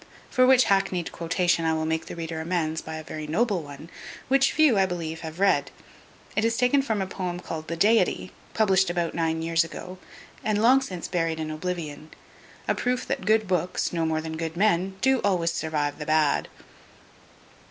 For 0.31 0.47
which 0.47 0.63
hackneyed 0.63 1.11
quotation 1.11 1.63
I 1.63 1.75
will 1.75 1.85
make 1.85 2.07
the 2.07 2.15
reader 2.15 2.41
amends 2.41 2.81
by 2.81 2.95
a 2.95 3.03
very 3.03 3.27
noble 3.27 3.61
one, 3.61 3.87
which 4.29 4.51
few, 4.51 4.79
I 4.79 4.87
believe, 4.87 5.19
have 5.19 5.39
read. 5.39 5.69
It 6.35 6.43
is 6.43 6.57
taken 6.57 6.81
from 6.81 7.03
a 7.03 7.05
poem 7.05 7.39
called 7.39 7.67
the 7.67 7.75
Deity, 7.77 8.31
published 8.55 8.89
about 8.89 9.13
nine 9.13 9.43
years 9.43 9.63
ago, 9.63 9.99
and 10.43 10.59
long 10.59 10.81
since 10.81 11.07
buried 11.07 11.39
in 11.39 11.51
oblivion; 11.51 12.09
a 12.67 12.73
proof 12.73 13.05
that 13.05 13.27
good 13.27 13.47
books, 13.47 13.93
no 13.93 14.03
more 14.03 14.21
than 14.21 14.37
good 14.37 14.57
men, 14.57 14.95
do 15.01 15.19
always 15.23 15.51
survive 15.53 15.99
the 15.99 16.07
bad. 16.07 16.47